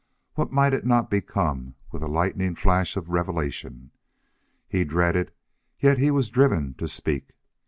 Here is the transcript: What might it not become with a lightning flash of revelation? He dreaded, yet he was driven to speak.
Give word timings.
What 0.33 0.51
might 0.51 0.73
it 0.73 0.83
not 0.83 1.11
become 1.11 1.75
with 1.91 2.01
a 2.01 2.07
lightning 2.07 2.55
flash 2.55 2.97
of 2.97 3.09
revelation? 3.11 3.91
He 4.67 4.83
dreaded, 4.83 5.31
yet 5.79 5.99
he 5.99 6.09
was 6.09 6.31
driven 6.31 6.73
to 6.79 6.87
speak. 6.87 7.33